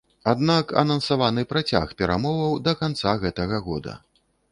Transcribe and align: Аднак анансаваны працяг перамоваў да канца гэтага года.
Аднак 0.31 0.71
анансаваны 0.81 1.43
працяг 1.51 1.93
перамоваў 1.99 2.57
да 2.69 2.73
канца 2.81 3.13
гэтага 3.25 3.61
года. 3.67 3.93